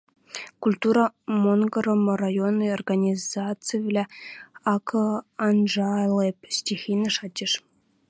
[0.63, 1.03] Культура
[1.43, 4.03] монгырым районный организацивлӓ
[4.73, 4.87] ак
[5.47, 7.51] анжалеп, стихийно шачеш.